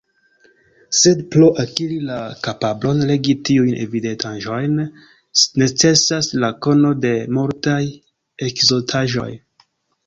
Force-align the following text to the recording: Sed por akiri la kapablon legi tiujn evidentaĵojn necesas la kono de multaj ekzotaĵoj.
Sed 0.99 1.19
por 1.35 1.59
akiri 1.63 1.99
la 2.05 2.15
kapablon 2.47 3.03
legi 3.11 3.35
tiujn 3.51 3.75
evidentaĵojn 3.83 4.81
necesas 5.65 6.33
la 6.45 6.51
kono 6.69 6.97
de 7.07 7.17
multaj 7.39 7.81
ekzotaĵoj. 8.51 9.31